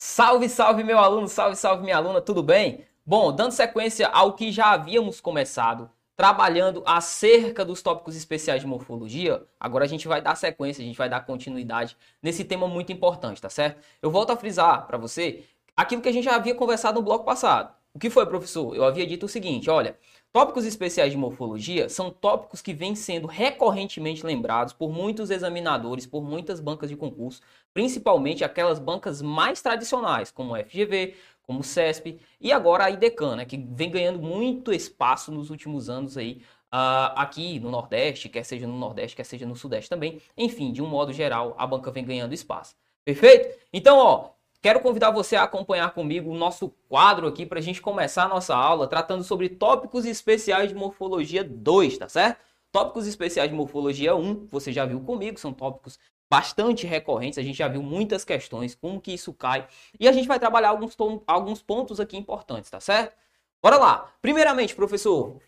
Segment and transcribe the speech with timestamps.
[0.00, 2.84] Salve, salve meu aluno, salve, salve minha aluna, tudo bem?
[3.04, 9.42] Bom, dando sequência ao que já havíamos começado, trabalhando acerca dos tópicos especiais de morfologia,
[9.58, 13.42] agora a gente vai dar sequência, a gente vai dar continuidade nesse tema muito importante,
[13.42, 13.82] tá certo?
[14.00, 15.42] Eu volto a frisar para você
[15.76, 17.74] aquilo que a gente já havia conversado no bloco passado.
[17.94, 18.76] O que foi, professor?
[18.76, 19.98] Eu havia dito o seguinte, olha,
[20.32, 26.22] tópicos especiais de morfologia são tópicos que vêm sendo recorrentemente lembrados por muitos examinadores, por
[26.22, 27.40] muitas bancas de concurso,
[27.74, 33.36] principalmente aquelas bancas mais tradicionais, como o FGV, como o CESP e agora a IDECAN,
[33.36, 38.44] né, que vem ganhando muito espaço nos últimos anos aí, uh, aqui no Nordeste, quer
[38.44, 40.20] seja no Nordeste, quer seja no Sudeste também.
[40.36, 42.76] Enfim, de um modo geral, a banca vem ganhando espaço.
[43.04, 43.58] Perfeito?
[43.72, 44.30] Então, ó,
[44.60, 48.28] Quero convidar você a acompanhar comigo o nosso quadro aqui para a gente começar a
[48.28, 52.40] nossa aula tratando sobre tópicos especiais de morfologia 2, tá certo?
[52.72, 57.56] Tópicos especiais de morfologia 1, você já viu comigo, são tópicos bastante recorrentes, a gente
[57.56, 59.66] já viu muitas questões, como que isso cai,
[59.98, 60.96] e a gente vai trabalhar alguns,
[61.26, 63.16] alguns pontos aqui importantes, tá certo?
[63.62, 64.12] Bora lá!
[64.20, 65.40] Primeiramente, professor,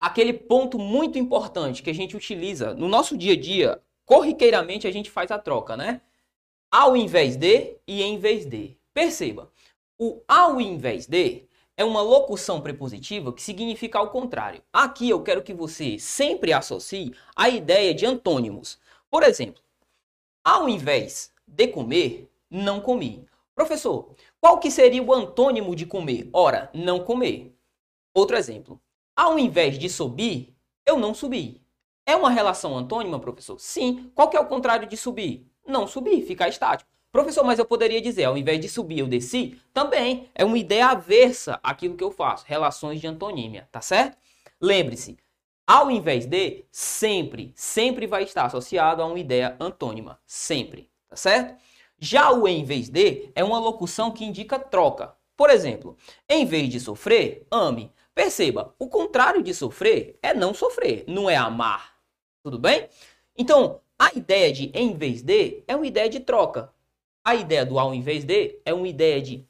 [0.00, 4.92] aquele ponto muito importante que a gente utiliza no nosso dia a dia, corriqueiramente a
[4.92, 6.02] gente faz a troca, né?
[6.70, 8.76] Ao invés de e em vez de.
[8.92, 9.50] Perceba,
[9.98, 14.62] o ao invés de é uma locução prepositiva que significa ao contrário.
[14.72, 18.78] Aqui eu quero que você sempre associe a ideia de antônimos.
[19.10, 19.62] Por exemplo,
[20.42, 23.26] ao invés de comer, não comi.
[23.54, 26.28] Professor, qual que seria o antônimo de comer?
[26.32, 27.54] Ora, não comer.
[28.14, 28.80] Outro exemplo.
[29.14, 30.54] Ao invés de subir,
[30.86, 31.60] eu não subi.
[32.06, 33.58] É uma relação antônima, professor?
[33.58, 34.10] Sim.
[34.14, 35.46] Qual que é o contrário de subir?
[35.66, 36.90] Não subir, ficar estático.
[37.10, 39.58] Professor, mas eu poderia dizer, ao invés de subir, eu desci?
[39.72, 44.18] Também é uma ideia aversa àquilo que eu faço, relações de antonímia, tá certo?
[44.60, 45.16] Lembre-se,
[45.66, 51.56] ao invés de, sempre, sempre vai estar associado a uma ideia antônima, sempre, tá certo?
[51.98, 55.16] Já o em vez de é uma locução que indica troca.
[55.36, 55.96] Por exemplo,
[56.28, 57.92] em vez de sofrer, ame.
[58.14, 61.96] Perceba, o contrário de sofrer é não sofrer, não é amar.
[62.42, 62.88] Tudo bem?
[63.36, 66.72] Então, a ideia de em vez de é uma ideia de troca.
[67.24, 69.44] A ideia do ao invés de é uma ideia de.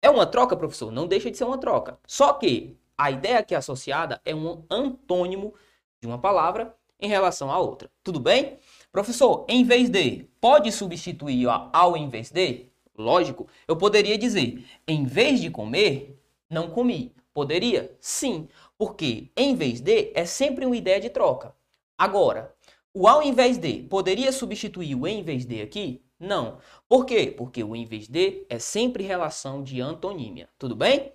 [0.00, 0.90] É uma troca, professor?
[0.90, 1.98] Não deixa de ser uma troca.
[2.06, 5.54] Só que a ideia que é associada é um antônimo
[6.00, 7.90] de uma palavra em relação à outra.
[8.02, 8.58] Tudo bem?
[8.90, 12.66] Professor, em vez de, pode substituir ao em vez de?
[12.96, 16.20] Lógico, eu poderia dizer, em vez de comer,
[16.50, 17.14] não comi.
[17.32, 17.96] Poderia?
[17.98, 21.54] Sim, porque em vez de é sempre uma ideia de troca.
[21.96, 22.54] Agora,
[22.94, 26.02] o ao invés de poderia substituir o em vez de aqui?
[26.20, 26.58] Não.
[26.88, 27.34] Por quê?
[27.36, 30.48] Porque o em vez de é sempre relação de antonímia.
[30.58, 31.12] Tudo bem?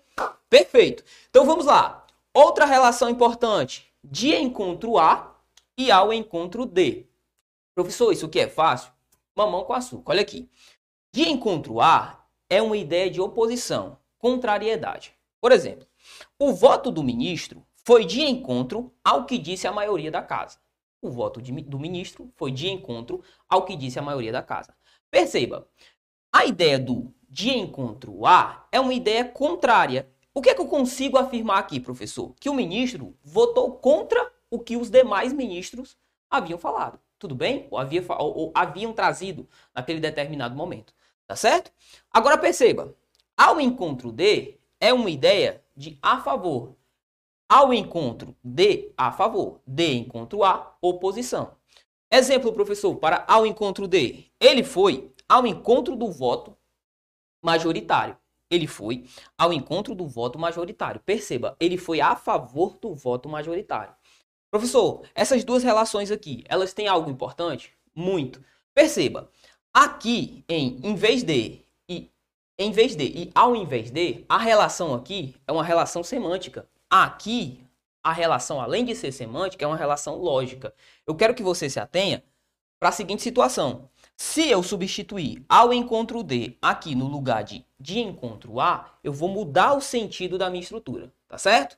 [0.49, 1.03] Perfeito.
[1.29, 2.05] Então vamos lá.
[2.33, 3.93] Outra relação importante.
[4.03, 5.35] De encontro a
[5.77, 7.05] e ao encontro de.
[7.75, 8.91] Professor, isso aqui é fácil?
[9.35, 10.13] Mamão com açúcar.
[10.13, 10.49] Olha aqui.
[11.13, 15.13] De encontro a é uma ideia de oposição, contrariedade.
[15.39, 15.85] Por exemplo,
[16.39, 20.57] o voto do ministro foi de encontro ao que disse a maioria da casa
[21.01, 24.75] o voto de, do ministro foi de encontro ao que disse a maioria da casa.
[25.09, 25.67] Perceba,
[26.31, 30.09] a ideia do de encontro a é uma ideia contrária.
[30.33, 32.33] O que é que eu consigo afirmar aqui, professor?
[32.39, 35.97] Que o ministro votou contra o que os demais ministros
[36.29, 36.99] haviam falado.
[37.19, 37.67] Tudo bem?
[37.71, 40.93] Ou, havia, ou, ou haviam trazido naquele determinado momento.
[41.25, 41.71] Tá certo?
[42.11, 42.95] Agora perceba,
[43.35, 46.75] ao encontro de é uma ideia de a favor
[47.49, 51.55] ao encontro de a favor, de encontro a oposição.
[52.11, 54.25] Exemplo, professor, para ao encontro de.
[54.39, 56.55] Ele foi ao encontro do voto
[57.43, 58.17] majoritário.
[58.49, 59.05] Ele foi
[59.37, 61.01] ao encontro do voto majoritário.
[61.01, 63.93] Perceba, ele foi a favor do voto majoritário.
[64.49, 67.73] Professor, essas duas relações aqui, elas têm algo importante?
[67.93, 68.41] Muito.
[68.73, 69.29] Perceba,
[69.73, 72.09] aqui em em vez de e
[72.57, 76.69] em vez de e ao invés de, a relação aqui é uma relação semântica.
[76.89, 77.59] Aqui,
[78.01, 80.73] a relação, além de ser semântica, é uma relação lógica.
[81.05, 82.23] Eu quero que você se atenha
[82.79, 83.89] para a seguinte situação.
[84.15, 89.29] Se eu substituir ao encontro de aqui no lugar de de encontro a, eu vou
[89.29, 91.77] mudar o sentido da minha estrutura, tá certo?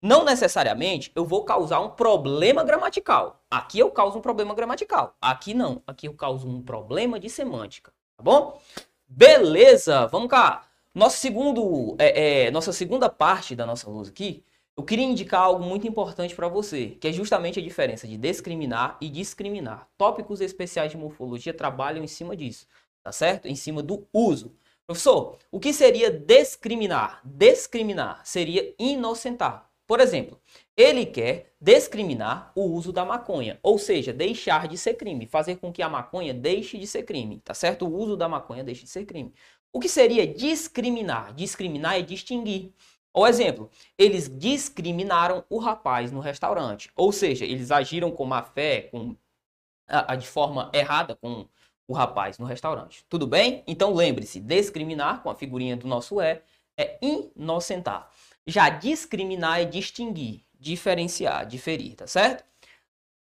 [0.00, 3.42] Não necessariamente eu vou causar um problema gramatical.
[3.50, 5.16] Aqui eu causo um problema gramatical.
[5.20, 5.82] Aqui não.
[5.86, 8.60] Aqui eu causo um problema de semântica, tá bom?
[9.08, 10.64] Beleza, vamos cá.
[10.94, 14.44] Nosso segundo, é, é, nossa segunda parte da nossa luz aqui
[14.80, 18.96] eu queria indicar algo muito importante para você, que é justamente a diferença de discriminar
[18.98, 19.86] e discriminar.
[19.98, 22.66] Tópicos especiais de morfologia trabalham em cima disso,
[23.02, 23.46] tá certo?
[23.46, 24.56] Em cima do uso.
[24.86, 27.20] Professor, o que seria discriminar?
[27.22, 29.68] Discriminar seria inocentar.
[29.86, 30.40] Por exemplo,
[30.74, 35.70] ele quer discriminar o uso da maconha, ou seja, deixar de ser crime, fazer com
[35.70, 37.86] que a maconha deixe de ser crime, tá certo?
[37.86, 39.34] O uso da maconha deixe de ser crime.
[39.72, 41.34] O que seria discriminar?
[41.34, 42.72] Discriminar é distinguir.
[43.12, 46.90] Ou exemplo, eles discriminaram o rapaz no restaurante.
[46.94, 49.16] Ou seja, eles agiram com má fé, com,
[49.88, 51.46] a, a, de forma errada com
[51.88, 53.04] o rapaz no restaurante.
[53.08, 53.64] Tudo bem?
[53.66, 56.42] Então lembre-se, discriminar, com a figurinha do nosso é,
[56.78, 58.08] é inocentar.
[58.46, 62.44] Já discriminar é distinguir, diferenciar, diferir, tá certo?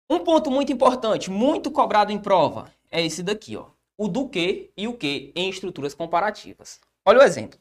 [0.10, 3.68] Um ponto muito importante, muito cobrado em prova, é esse daqui, ó.
[3.98, 6.80] O do que e o que em estruturas comparativas.
[7.06, 7.60] Olha o exemplo.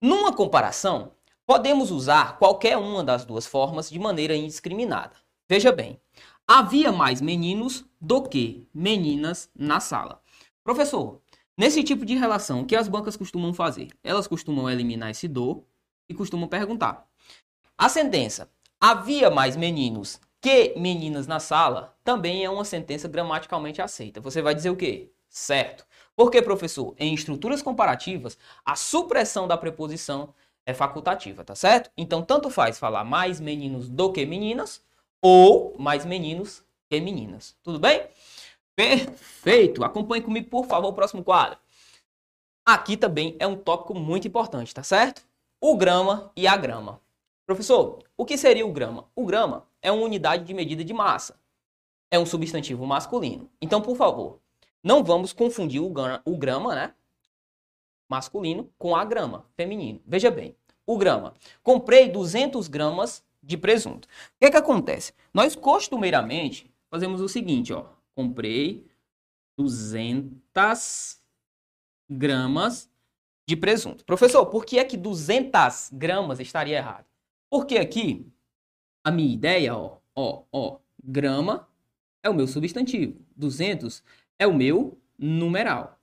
[0.00, 1.12] Numa comparação,
[1.46, 5.12] Podemos usar qualquer uma das duas formas de maneira indiscriminada.
[5.46, 6.00] Veja bem,
[6.48, 10.22] havia mais meninos do que meninas na sala.
[10.62, 11.20] Professor,
[11.54, 13.88] nesse tipo de relação, o que as bancas costumam fazer?
[14.02, 15.62] Elas costumam eliminar esse do
[16.08, 17.06] e costumam perguntar.
[17.76, 18.50] A sentença
[18.80, 24.18] havia mais meninos que meninas na sala também é uma sentença gramaticalmente aceita.
[24.18, 25.10] Você vai dizer o quê?
[25.28, 25.84] Certo.
[26.16, 30.32] Porque, professor, em estruturas comparativas, a supressão da preposição
[30.66, 31.90] é facultativa, tá certo?
[31.96, 34.82] Então, tanto faz falar mais meninos do que meninas
[35.20, 37.56] ou mais meninos que meninas.
[37.62, 38.06] Tudo bem?
[38.76, 39.84] Perfeito!
[39.84, 41.58] Acompanhe comigo, por favor, o próximo quadro.
[42.66, 45.22] Aqui também é um tópico muito importante, tá certo?
[45.60, 47.00] O grama e a grama.
[47.46, 49.06] Professor, o que seria o grama?
[49.14, 51.38] O grama é uma unidade de medida de massa.
[52.10, 53.50] É um substantivo masculino.
[53.60, 54.40] Então, por favor,
[54.82, 56.94] não vamos confundir o grama, o grama né,
[58.08, 60.00] masculino com a grama feminino.
[60.06, 60.56] Veja bem,
[60.86, 61.34] o grama.
[61.62, 64.06] Comprei 200 gramas de presunto.
[64.06, 65.12] O que, é que acontece?
[65.32, 67.86] Nós costumeiramente fazemos o seguinte, ó.
[68.14, 68.86] Comprei
[69.56, 71.20] 200
[72.08, 72.90] gramas
[73.46, 74.04] de presunto.
[74.04, 77.06] Professor, por que é que 200 gramas estaria errado?
[77.50, 78.26] Porque aqui
[79.04, 81.68] a minha ideia, ó, ó, ó, grama
[82.22, 84.02] é o meu substantivo, 200
[84.38, 86.00] é o meu numeral.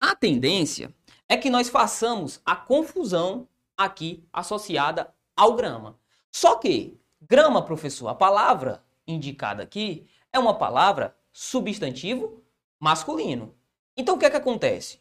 [0.00, 0.94] A tendência
[1.28, 5.98] é que nós façamos a confusão aqui associada ao grama.
[6.30, 12.42] Só que grama, professor, a palavra indicada aqui é uma palavra substantivo
[12.78, 13.54] masculino.
[13.96, 15.00] Então o que é que acontece?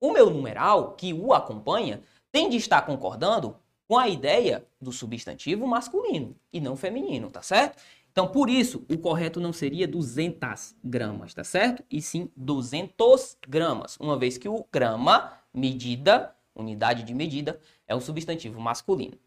[0.00, 3.56] O meu numeral que o acompanha tem de estar concordando
[3.86, 7.82] com a ideia do substantivo masculino e não feminino, tá certo?
[8.10, 11.82] Então, por isso, o correto não seria 200 gramas, tá certo?
[11.90, 18.00] E sim 200 gramas, uma vez que o grama, medida, unidade de medida, é um
[18.00, 19.18] substantivo masculino.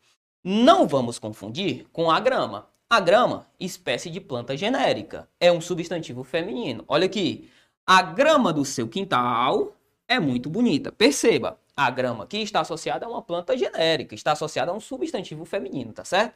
[0.44, 2.68] Não vamos confundir com a grama.
[2.89, 6.83] A grama, espécie de planta genérica, é um substantivo feminino.
[6.88, 7.50] Olha aqui,
[7.86, 9.75] a grama do seu quintal
[10.07, 10.92] é muito bonita.
[10.92, 15.45] Perceba, a grama aqui está associada a uma planta genérica, está associada a um substantivo
[15.45, 16.36] feminino, tá certo?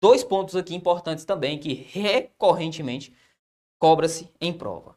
[0.00, 3.14] Dois pontos aqui importantes também que recorrentemente
[3.78, 4.96] cobra-se em prova.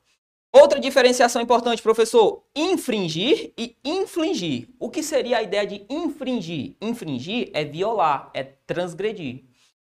[0.54, 4.70] Outra diferenciação importante, professor: infringir e infligir.
[4.80, 6.76] O que seria a ideia de infringir?
[6.82, 9.44] Infringir é violar, é transgredir.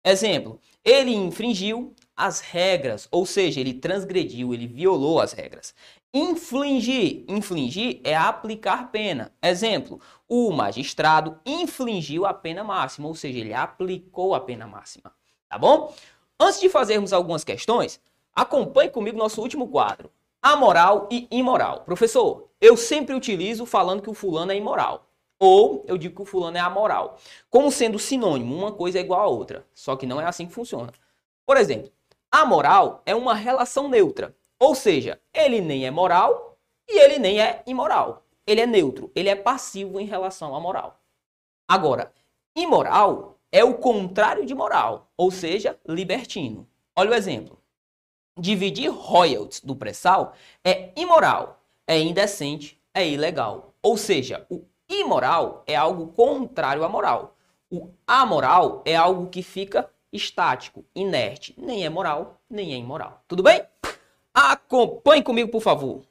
[0.04, 5.74] Exemplo: ele infringiu as regras, ou seja, ele transgrediu, ele violou as regras.
[6.12, 9.32] Infligir, infligir é aplicar pena.
[9.42, 15.12] Exemplo: o magistrado infligiu a pena máxima, ou seja, ele aplicou a pena máxima.
[15.48, 15.94] Tá bom?
[16.40, 18.00] Antes de fazermos algumas questões,
[18.34, 20.10] acompanhe comigo nosso último quadro:
[20.42, 21.80] amoral e imoral.
[21.80, 25.06] Professor, eu sempre utilizo falando que o fulano é imoral.
[25.40, 27.16] Ou eu digo que o fulano é amoral.
[27.48, 29.66] Como sendo sinônimo, uma coisa é igual a outra.
[29.72, 30.92] Só que não é assim que funciona.
[31.46, 31.92] Por exemplo,
[32.30, 34.34] amoral é uma relação neutra.
[34.58, 38.24] Ou seja, ele nem é moral e ele nem é imoral.
[38.46, 40.98] Ele é neutro, ele é passivo em relação à moral.
[41.68, 42.12] Agora,
[42.56, 46.66] imoral é o contrário de moral, ou seja, libertino.
[46.96, 47.58] Olha o exemplo.
[48.38, 50.32] Dividir royalties do pré-sal
[50.64, 53.74] é imoral, é indecente, é ilegal.
[53.82, 57.36] Ou seja, o imoral é algo contrário à moral.
[57.70, 63.22] O amoral é algo que fica estático, inerte, nem é moral, nem é imoral.
[63.26, 63.62] Tudo bem?
[64.32, 66.02] Acompanhe comigo, por favor,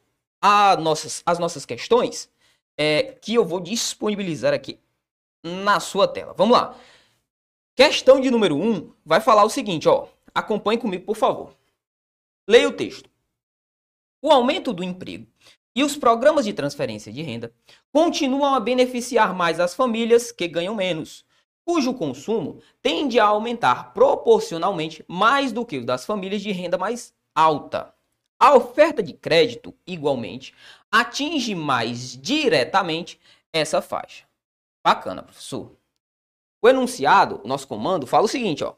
[0.41, 2.29] as nossas, as nossas questões
[2.77, 4.79] é, que eu vou disponibilizar aqui
[5.43, 6.33] na sua tela.
[6.37, 6.75] Vamos lá.
[7.75, 10.07] Questão de número 1 um vai falar o seguinte, ó.
[10.33, 11.53] Acompanhe comigo, por favor.
[12.49, 13.09] Leia o texto.
[14.21, 15.27] O aumento do emprego
[15.75, 17.53] e os programas de transferência de renda
[17.91, 21.25] continuam a beneficiar mais as famílias que ganham menos,
[21.65, 27.13] cujo consumo tende a aumentar proporcionalmente mais do que o das famílias de renda mais
[27.35, 27.93] alta.
[28.39, 30.53] A oferta de crédito, igualmente,
[30.89, 33.19] atinge mais diretamente
[33.51, 34.25] essa faixa.
[34.85, 35.75] Bacana, professor.
[36.61, 38.75] O enunciado, nosso comando, fala o seguinte, ó.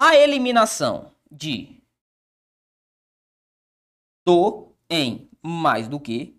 [0.00, 1.79] A eliminação de
[4.30, 6.38] do em mais do que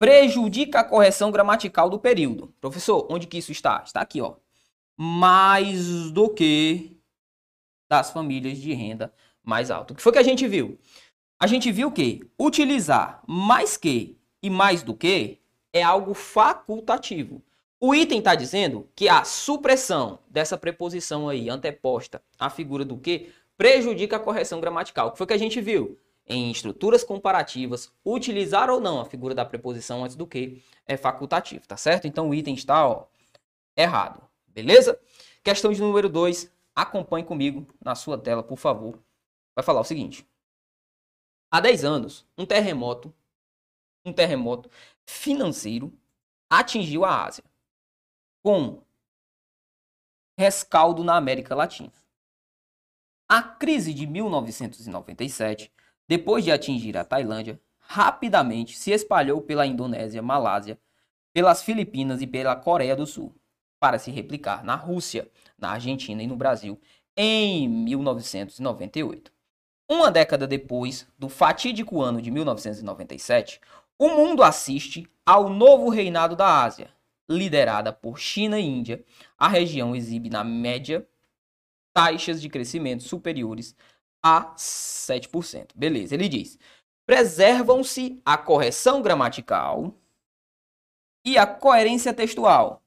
[0.00, 2.52] prejudica a correção gramatical do período.
[2.60, 3.84] Professor, onde que isso está?
[3.86, 4.34] Está aqui, ó.
[4.96, 7.00] Mais do que
[7.88, 9.92] das famílias de renda mais alta.
[9.92, 10.76] O que foi que a gente viu?
[11.38, 15.38] A gente viu que utilizar mais que e mais do que
[15.72, 17.40] é algo facultativo.
[17.78, 23.32] O item está dizendo que a supressão dessa preposição aí, anteposta à figura do que,
[23.56, 25.08] prejudica a correção gramatical.
[25.08, 25.96] O que foi que a gente viu?
[26.26, 31.66] Em estruturas comparativas, utilizar ou não a figura da preposição antes do que é facultativo,
[31.66, 32.06] tá certo?
[32.06, 33.06] Então o item está ó,
[33.76, 35.00] errado, beleza?
[35.42, 38.98] Questão de número 2, acompanhe comigo na sua tela, por favor.
[39.54, 40.26] Vai falar o seguinte.
[41.50, 43.12] Há 10 anos, um terremoto,
[44.04, 44.70] um terremoto
[45.04, 45.92] financeiro
[46.48, 47.44] atingiu a Ásia
[48.42, 48.82] com
[50.38, 51.92] rescaldo na América Latina.
[53.28, 55.72] A crise de 1997,
[56.12, 60.78] depois de atingir a Tailândia, rapidamente se espalhou pela Indonésia, Malásia,
[61.32, 63.34] pelas Filipinas e pela Coreia do Sul,
[63.80, 65.26] para se replicar na Rússia,
[65.56, 66.78] na Argentina e no Brasil
[67.16, 69.32] em 1998.
[69.88, 73.58] Uma década depois do fatídico ano de 1997,
[73.98, 76.90] o mundo assiste ao novo reinado da Ásia,
[77.26, 79.02] liderada por China e Índia.
[79.38, 81.08] A região exibe, na média,
[81.94, 83.74] taxas de crescimento superiores
[84.22, 85.70] a 7%.
[85.74, 86.58] Beleza, ele diz:
[87.06, 89.94] preservam-se a correção gramatical
[91.24, 92.82] e a coerência textual,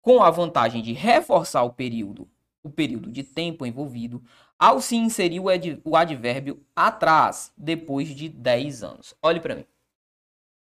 [0.00, 2.28] com a vantagem de reforçar o período,
[2.62, 4.22] o período de tempo envolvido,
[4.58, 5.40] ao se inserir
[5.84, 9.14] o advérbio atrás, depois de 10 anos.
[9.22, 9.64] Olhe para mim.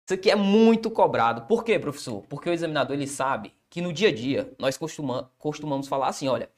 [0.06, 1.44] Isso aqui é muito cobrado.
[1.44, 2.22] Por quê, professor?
[2.28, 6.28] Porque o examinador ele sabe que no dia a dia nós costuma, costumamos falar assim:
[6.28, 6.50] olha,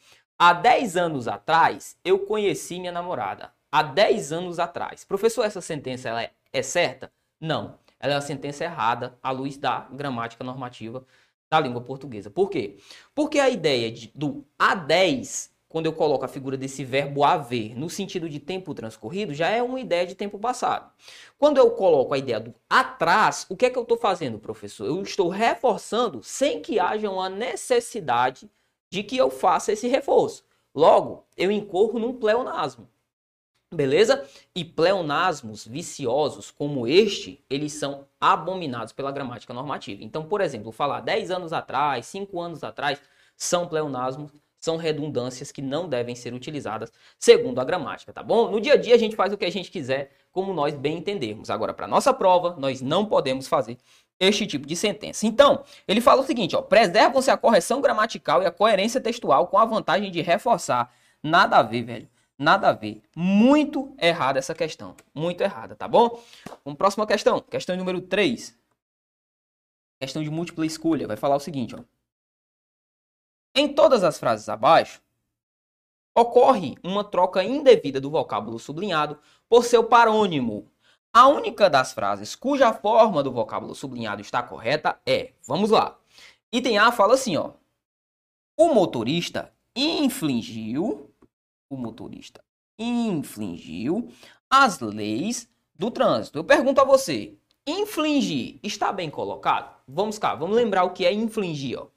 [0.44, 3.54] há 10 anos atrás eu conheci minha namorada.
[3.72, 5.06] Há 10 anos atrás.
[5.06, 7.10] Professor, essa sentença ela é, é certa?
[7.40, 7.80] Não.
[7.98, 11.06] Ela é uma sentença errada à luz da gramática normativa
[11.50, 12.30] da língua portuguesa.
[12.30, 12.76] Por quê?
[13.16, 17.76] Porque a ideia de, do há 10 quando eu coloco a figura desse verbo haver
[17.76, 20.92] no sentido de tempo transcorrido, já é uma ideia de tempo passado.
[21.38, 24.86] Quando eu coloco a ideia do atrás, o que é que eu estou fazendo, professor?
[24.86, 28.52] Eu estou reforçando sem que haja uma necessidade
[28.94, 30.46] de que eu faça esse reforço.
[30.74, 32.88] Logo, eu incorro num pleonasmo.
[33.74, 34.24] Beleza?
[34.54, 40.04] E pleonasmos viciosos como este, eles são abominados pela gramática normativa.
[40.04, 43.02] Então, por exemplo, falar 10 anos atrás, 5 anos atrás,
[43.36, 44.32] são pleonasmos
[44.64, 48.50] são redundâncias que não devem ser utilizadas segundo a gramática, tá bom?
[48.50, 51.00] No dia a dia a gente faz o que a gente quiser, como nós bem
[51.00, 51.50] entendermos.
[51.50, 53.78] Agora, para nossa prova, nós não podemos fazer
[54.20, 55.26] este tipo de sentença.
[55.26, 59.66] Então, ele fala o seguinte, preservam-se a correção gramatical e a coerência textual com a
[59.66, 60.94] vantagem de reforçar.
[61.22, 62.10] Nada a ver, velho.
[62.38, 63.02] Nada a ver.
[63.16, 64.96] Muito errada essa questão.
[65.14, 66.22] Muito errada, tá bom?
[66.66, 67.40] Vamos próxima questão.
[67.40, 68.58] Questão número 3.
[70.00, 71.08] Questão de múltipla escolha.
[71.08, 71.84] Vai falar o seguinte, ó.
[73.56, 75.00] Em todas as frases abaixo,
[76.16, 80.73] ocorre uma troca indevida do vocábulo sublinhado por seu parônimo.
[81.16, 85.96] A única das frases cuja forma do vocábulo sublinhado está correta é, vamos lá.
[86.52, 87.52] Item A fala assim, ó.
[88.58, 91.14] O motorista infligiu,
[91.70, 92.44] o motorista
[92.80, 94.12] infligiu
[94.50, 96.40] as leis do trânsito.
[96.40, 99.72] Eu pergunto a você, infligir está bem colocado?
[99.88, 101.90] Vamos cá, vamos lembrar o que é infligir, ó.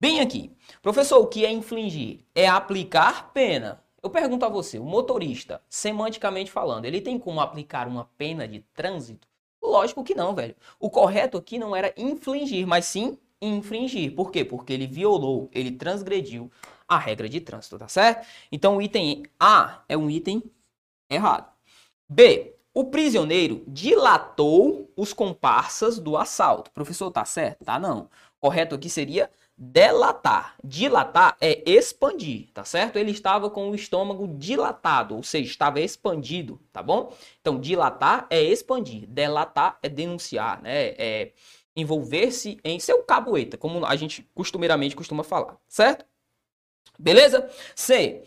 [0.00, 0.56] Bem aqui.
[0.80, 2.24] Professor, o que é infligir?
[2.32, 3.81] É aplicar pena.
[4.02, 8.60] Eu pergunto a você, o motorista, semanticamente falando, ele tem como aplicar uma pena de
[8.74, 9.28] trânsito?
[9.62, 10.56] Lógico que não, velho.
[10.80, 14.12] O correto aqui não era infligir, mas sim infringir.
[14.12, 14.44] Por quê?
[14.44, 16.50] Porque ele violou, ele transgrediu
[16.88, 18.26] a regra de trânsito, tá certo?
[18.50, 20.42] Então o item A é um item
[21.08, 21.52] errado.
[22.08, 22.56] B.
[22.74, 26.70] O prisioneiro dilatou os comparsas do assalto.
[26.72, 27.64] Professor, tá certo?
[27.64, 28.08] Tá não.
[28.40, 30.56] Correto aqui seria delatar.
[30.64, 32.96] Dilatar é expandir, tá certo?
[32.96, 37.12] Ele estava com o estômago dilatado, ou seja, estava expandido, tá bom?
[37.40, 40.88] Então, dilatar é expandir, delatar é denunciar, né?
[40.98, 41.32] É
[41.74, 46.04] envolver-se em seu caboeta, como a gente costumeiramente costuma falar, certo?
[46.98, 47.48] Beleza?
[47.74, 48.22] C.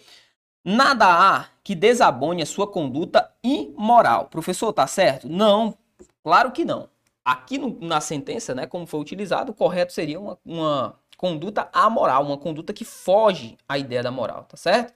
[0.63, 4.25] Nada há que desabone a sua conduta imoral.
[4.29, 5.29] Professor, tá certo?
[5.29, 5.77] Não,
[6.24, 6.89] claro que não.
[7.24, 12.24] Aqui no, na sentença, né, como foi utilizado, o correto seria uma, uma conduta amoral,
[12.24, 14.93] uma conduta que foge à ideia da moral, tá certo?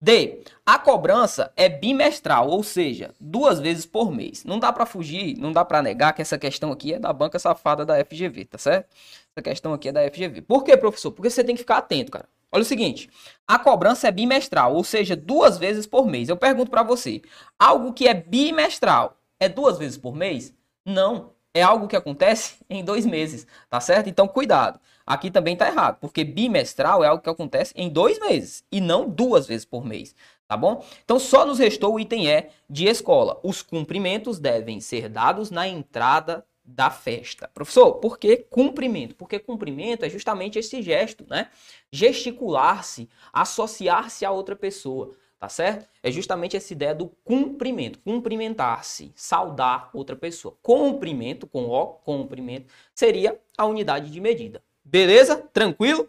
[0.00, 0.44] D.
[0.64, 4.44] A cobrança é bimestral, ou seja, duas vezes por mês.
[4.44, 7.38] Não dá para fugir, não dá para negar que essa questão aqui é da banca
[7.38, 8.88] safada da FGV, tá certo?
[9.34, 10.42] Essa questão aqui é da FGV.
[10.42, 11.10] Por quê, professor?
[11.10, 12.28] Porque você tem que ficar atento, cara.
[12.50, 13.10] Olha o seguinte,
[13.46, 16.28] a cobrança é bimestral, ou seja, duas vezes por mês.
[16.28, 17.20] Eu pergunto para você,
[17.58, 20.54] algo que é bimestral é duas vezes por mês?
[20.84, 24.08] Não, é algo que acontece em dois meses, tá certo?
[24.08, 24.80] Então, cuidado.
[25.08, 29.08] Aqui também tá errado, porque bimestral é algo que acontece em dois meses e não
[29.08, 30.14] duas vezes por mês,
[30.46, 30.84] tá bom?
[31.02, 33.40] Então, só nos restou o item E de escola.
[33.42, 37.48] Os cumprimentos devem ser dados na entrada da festa.
[37.48, 39.14] Professor, por que cumprimento?
[39.14, 41.48] Porque cumprimento é justamente esse gesto, né?
[41.90, 45.88] Gesticular-se, associar-se a outra pessoa tá certo?
[46.02, 50.56] É justamente essa ideia do cumprimento, cumprimentar-se, saudar outra pessoa.
[50.60, 54.60] Cumprimento, com O, cumprimento, seria a unidade de medida.
[54.88, 55.36] Beleza?
[55.52, 56.08] Tranquilo?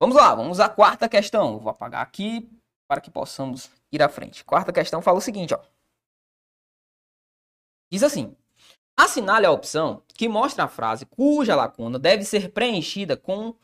[0.00, 1.58] Vamos lá, vamos à quarta questão.
[1.58, 2.48] vou apagar aqui
[2.88, 4.44] para que possamos ir à frente.
[4.44, 5.60] Quarta questão fala o seguinte, ó.
[7.92, 8.34] Diz assim:
[8.96, 13.54] assinale a opção que mostra a frase cuja lacuna deve ser preenchida com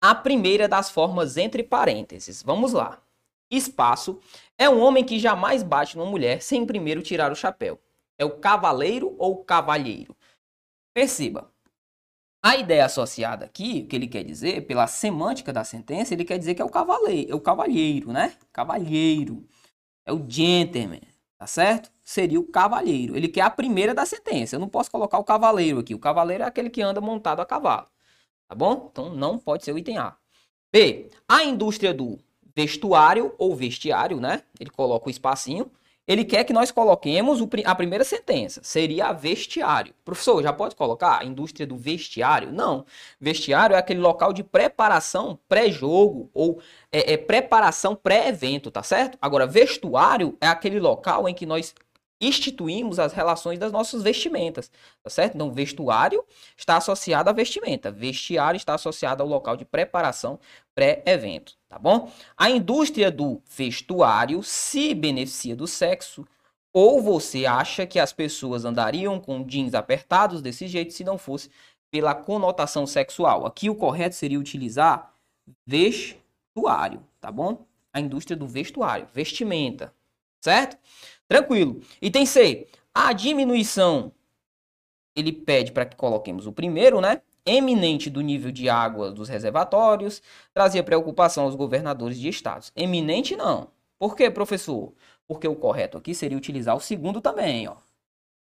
[0.00, 2.42] a primeira das formas entre parênteses.
[2.42, 3.00] Vamos lá.
[3.48, 4.20] Espaço
[4.58, 7.80] é um homem que jamais bate numa mulher sem primeiro tirar o chapéu.
[8.18, 10.16] É o cavaleiro ou cavalheiro?
[10.92, 11.50] Perceba.
[12.42, 16.38] A ideia associada aqui, o que ele quer dizer, pela semântica da sentença, ele quer
[16.38, 18.34] dizer que é o cavaleiro, é o cavalheiro, né?
[18.52, 19.44] Cavalheiro.
[20.06, 21.00] É o gentleman,
[21.36, 21.90] tá certo?
[22.02, 23.16] Seria o cavalheiro.
[23.16, 24.56] Ele quer a primeira da sentença.
[24.56, 25.94] Eu não posso colocar o cavaleiro aqui.
[25.94, 27.88] O cavaleiro é aquele que anda montado a cavalo.
[28.48, 28.88] Tá bom?
[28.90, 30.16] Então não pode ser o item A.
[30.72, 31.10] B.
[31.28, 32.18] A indústria do
[32.56, 34.42] vestuário ou vestiário, né?
[34.58, 35.70] Ele coloca o espacinho.
[36.08, 39.94] Ele quer que nós coloquemos a primeira sentença, seria vestiário.
[40.02, 42.50] Professor, já pode colocar a indústria do vestiário?
[42.50, 42.86] Não.
[43.20, 46.60] Vestiário é aquele local de preparação pré-jogo ou
[46.90, 49.18] é, é preparação pré-evento, tá certo?
[49.20, 51.74] Agora, vestuário é aquele local em que nós
[52.20, 54.70] instituímos as relações das nossas vestimentas,
[55.02, 55.34] tá certo?
[55.34, 56.24] Então, vestuário
[56.56, 60.38] está associado à vestimenta, vestiário está associado ao local de preparação
[60.74, 62.10] pré-evento, tá bom?
[62.36, 66.26] A indústria do vestuário se beneficia do sexo
[66.72, 71.50] ou você acha que as pessoas andariam com jeans apertados desse jeito se não fosse
[71.90, 73.46] pela conotação sexual?
[73.46, 75.12] Aqui o correto seria utilizar
[75.66, 77.66] vestuário, tá bom?
[77.92, 79.92] A indústria do vestuário, vestimenta,
[80.40, 80.76] certo?
[81.28, 81.80] Tranquilo.
[82.00, 82.66] Item C.
[82.94, 84.12] A diminuição,
[85.14, 87.20] ele pede para que coloquemos o primeiro, né?
[87.44, 92.72] Eminente do nível de água dos reservatórios, trazia preocupação aos governadores de estados.
[92.74, 93.70] Eminente não.
[93.98, 94.92] Por quê, professor?
[95.26, 97.76] Porque o correto aqui seria utilizar o segundo também, ó.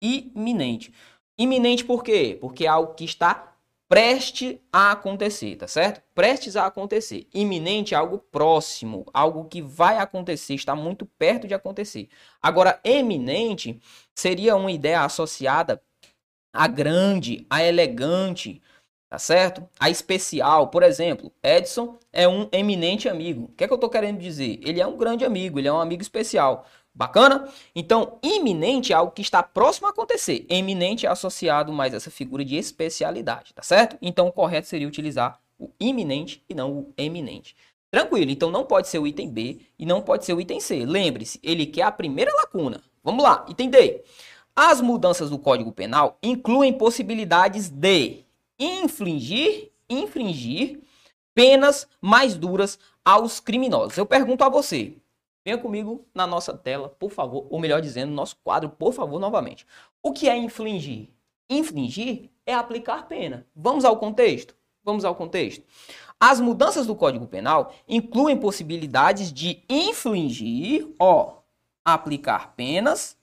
[0.00, 0.92] Iminente.
[1.38, 2.36] Iminente por quê?
[2.40, 3.49] Porque é algo que está
[3.90, 6.00] preste a acontecer, tá certo?
[6.14, 7.26] Prestes a acontecer.
[7.34, 12.08] Iminente é algo próximo, algo que vai acontecer, está muito perto de acontecer.
[12.40, 13.80] Agora, eminente
[14.14, 15.82] seria uma ideia associada
[16.52, 18.62] a grande, a elegante,
[19.08, 19.68] tá certo?
[19.78, 23.46] A especial, por exemplo, Edson é um eminente amigo.
[23.46, 24.60] O que é que eu estou querendo dizer?
[24.62, 26.64] Ele é um grande amigo, ele é um amigo especial.
[26.94, 27.48] Bacana?
[27.74, 30.44] Então, iminente é algo que está próximo a acontecer.
[30.48, 33.96] Eminente é associado mais essa figura de especialidade, tá certo?
[34.02, 37.54] Então, o correto seria utilizar o iminente e não o eminente.
[37.90, 40.84] Tranquilo, então não pode ser o item B e não pode ser o item C.
[40.84, 42.80] Lembre-se, ele quer a primeira lacuna.
[43.02, 44.02] Vamos lá, item D.
[44.54, 48.24] As mudanças do Código Penal incluem possibilidades de
[48.58, 50.80] infligir, infringir
[51.34, 53.96] penas mais duras aos criminosos.
[53.96, 54.94] Eu pergunto a você,
[55.44, 59.18] Venha comigo na nossa tela, por favor, ou melhor dizendo, no nosso quadro, por favor,
[59.18, 59.66] novamente.
[60.02, 61.08] O que é infligir?
[61.48, 63.46] Infligir é aplicar pena.
[63.56, 64.54] Vamos ao contexto?
[64.84, 65.64] Vamos ao contexto.
[66.18, 71.38] As mudanças do Código Penal incluem possibilidades de infligir, ó,
[71.84, 73.16] aplicar penas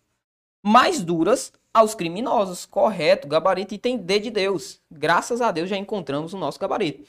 [0.63, 2.65] mais duras aos criminosos.
[2.65, 4.81] Correto, gabarito item D de Deus.
[4.91, 7.07] Graças a Deus já encontramos o nosso gabarito.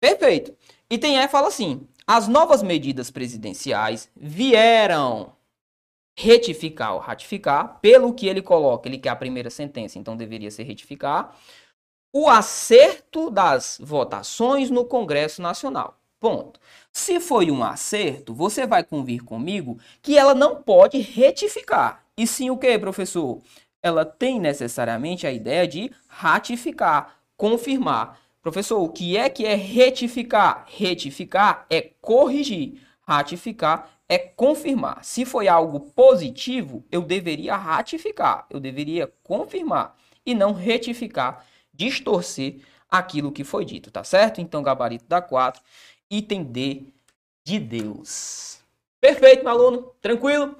[0.00, 0.56] Perfeito.
[0.90, 5.34] Item E fala assim: as novas medidas presidenciais vieram
[6.16, 10.62] retificar ou ratificar, pelo que ele coloca, ele quer a primeira sentença, então deveria ser
[10.62, 11.36] retificar,
[12.12, 15.98] o acerto das votações no Congresso Nacional.
[16.20, 16.60] Ponto.
[16.92, 22.04] Se foi um acerto, você vai convir comigo que ela não pode retificar.
[22.16, 23.42] E sim o que, professor?
[23.82, 28.18] Ela tem necessariamente a ideia de ratificar, confirmar.
[28.44, 30.66] Professor, o que é que é retificar?
[30.68, 32.78] Retificar é corrigir.
[33.00, 35.02] Ratificar é confirmar.
[35.02, 43.32] Se foi algo positivo, eu deveria ratificar, eu deveria confirmar e não retificar, distorcer aquilo
[43.32, 44.42] que foi dito, tá certo?
[44.42, 45.62] Então, gabarito da 4,
[46.10, 46.82] item D
[47.42, 48.60] de Deus.
[49.00, 49.94] Perfeito, meu aluno?
[50.02, 50.54] Tranquilo?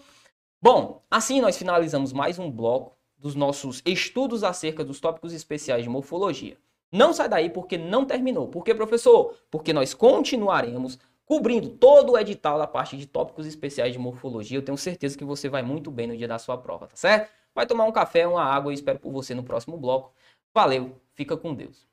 [0.59, 5.91] Bom, assim nós finalizamos mais um bloco dos nossos estudos acerca dos tópicos especiais de
[5.91, 6.57] morfologia.
[6.95, 8.47] Não sai daí porque não terminou.
[8.47, 9.37] Por que, professor?
[9.51, 14.59] Porque nós continuaremos cobrindo todo o edital da parte de tópicos especiais de morfologia.
[14.59, 17.33] Eu tenho certeza que você vai muito bem no dia da sua prova, tá certo?
[17.53, 20.13] Vai tomar um café, uma água e espero por você no próximo bloco.
[20.55, 21.85] Valeu, fica com Deus.